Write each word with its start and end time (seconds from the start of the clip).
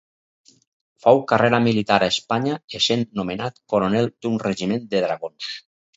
Féu 1.03 1.19
carrera 1.31 1.59
militar 1.67 1.99
a 2.05 2.09
Espanya 2.13 2.57
essent 2.79 3.05
nomenat 3.21 3.61
coronel 3.75 4.09
d'un 4.15 4.41
regiment 4.49 4.93
de 4.95 5.05
dragons. 5.09 5.53